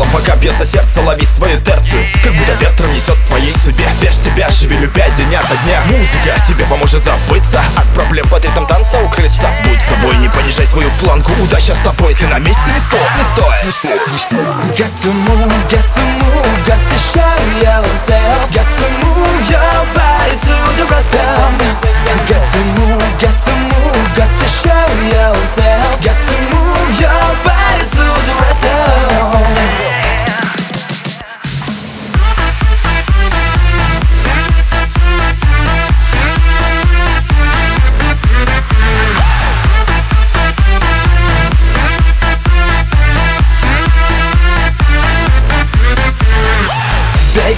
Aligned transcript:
телом, 0.00 0.08
пока 0.12 0.36
бьется 0.36 0.64
сердце 0.64 1.00
Лови 1.02 1.26
свою 1.26 1.60
терцию, 1.60 2.06
как 2.22 2.32
будто 2.34 2.52
ветром 2.52 2.92
несет 2.94 3.16
в 3.16 3.26
твоей 3.26 3.54
судьбе. 3.56 3.84
Верь 4.00 4.10
в 4.10 4.14
себя, 4.14 4.48
живи 4.50 4.76
любя 4.76 5.08
день 5.10 5.34
ото 5.34 5.56
дня. 5.64 5.82
Музыка 5.86 6.42
тебе 6.46 6.64
поможет 6.64 7.04
забыться. 7.04 7.60
От 7.76 7.86
проблем 7.88 8.26
под 8.28 8.44
ритм 8.44 8.66
танца 8.66 8.98
укрыться. 9.00 9.48
Будь 9.64 9.82
собой, 9.82 10.16
не 10.18 10.28
понижай 10.28 10.66
свою 10.66 10.90
планку. 11.02 11.32
Удача 11.42 11.74
с 11.74 11.78
тобой, 11.78 12.14
ты 12.14 12.26
на 12.26 12.38
месте. 12.38 12.70
Не 12.72 12.78
стой, 12.80 13.00
не 13.16 13.24
стой, 13.24 13.54
не 13.64 13.70
стой, 13.70 14.00
не 14.12 14.18
стой. 14.18 14.38
Got 14.78 14.92
to 15.02 15.12
move, 15.12 15.70
got 15.70 15.86
to 15.94 16.04
move, 16.20 16.66
got 16.66 16.80
to 16.80 16.96
show 17.12 17.36
yourself. 17.60 18.50
Got 18.52 18.68
to 18.78 18.86
move 19.04 19.50
your 19.50 19.86
body 19.94 20.36
to 20.44 20.54
the 20.76 20.84
rhythm. 20.84 21.52
Got 22.28 22.44
to 22.52 22.60
move, 22.78 23.20
got 23.20 23.36
to 23.44 23.49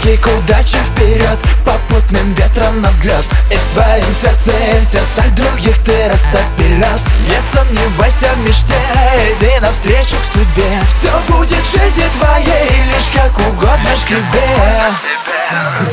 Беги 0.05 0.17
к 0.17 0.27
удаче 0.27 0.79
вперед 0.79 1.39
Попутным 1.65 2.35
ветром 2.35 2.81
на 2.81 2.91
взлет 2.91 3.25
И 3.51 3.57
в 3.57 3.61
своем 3.73 4.15
сердце, 4.21 4.51
и 4.51 4.81
в 4.81 4.85
сердцах 4.85 5.31
других 5.35 5.79
ты 5.85 6.09
растопилет 6.09 7.01
Не 7.29 7.39
сомневайся 7.53 8.27
в 8.35 8.39
мечте 8.39 8.75
Иди 9.17 9.61
навстречу 9.61 10.17
к 10.17 10.33
судьбе. 10.33 10.71
Все 10.99 11.13
будет 11.29 11.59
в 11.59 11.71
жизни 11.71 12.05
твоей 12.19 12.83
Лишь 12.87 13.11
как 13.15 13.39
угодно 13.39 13.91
тебе. 14.09 14.43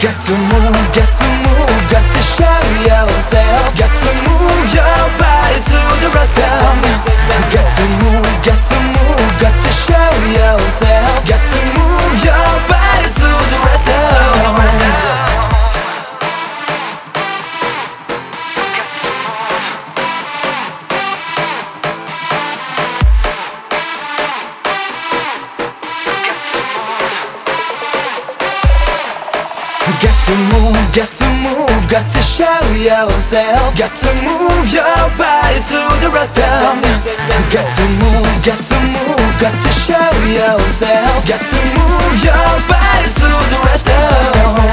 Got 0.01 0.15
to 0.25 0.37
move, 0.37 0.93
got 0.93 1.09
to 1.19 1.29
move, 1.43 1.89
got 1.91 2.05
to 2.13 2.21
show 2.23 2.59
yourself 2.87 3.75
Got 3.77 3.91
to 3.91 4.11
move 4.29 4.73
your 4.73 5.19
body 5.19 5.48
to 30.29 30.35
move, 30.53 30.77
got 30.93 31.09
to 31.09 31.27
move, 31.41 31.83
got 31.89 32.05
to 32.05 32.21
show 32.21 32.61
yourself. 32.77 33.73
Got 33.73 33.93
to 33.97 34.09
move 34.21 34.69
your 34.69 35.01
body 35.17 35.57
to 35.57 35.79
the 36.05 36.09
rhythm. 36.13 36.77
Got 37.49 37.65
to 37.65 37.85
move, 37.97 38.29
got 38.45 38.61
to 38.61 38.77
move, 38.93 39.33
got 39.41 39.55
to 39.57 39.71
show 39.73 40.09
yourself. 40.29 41.25
Got 41.25 41.41
to 41.41 41.59
move 41.73 42.15
your 42.21 42.49
body 42.69 43.09
to 43.17 43.29
the 43.49 43.57
rhythm. 43.65 44.69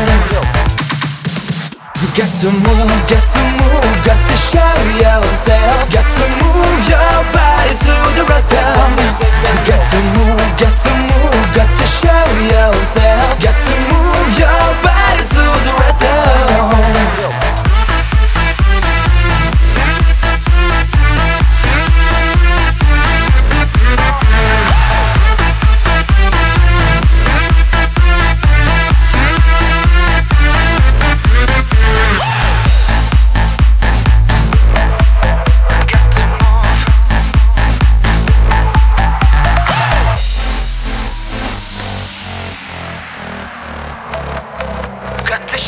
Got 2.16 2.32
to 2.40 2.48
move, 2.52 3.00
got 3.08 3.24
to 3.24 3.42
move, 3.56 3.96
got 4.04 4.20
to 4.28 4.36
show 4.36 4.76
yourself. 5.00 5.90
Got 5.90 6.04
to 6.04 6.24
move 6.36 6.45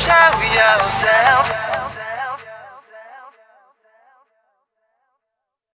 shall 0.08 0.40
we 0.40 0.48
ourselves? 0.58 1.67